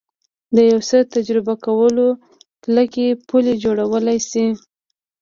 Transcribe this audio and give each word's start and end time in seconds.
د 0.55 0.57
یو 0.71 0.79
څه 0.89 0.97
تجربه 1.15 1.55
کول 1.65 1.95
کلکې 2.63 3.07
پولې 3.27 3.53
جوړولی 3.63 4.17
شي 4.29 4.45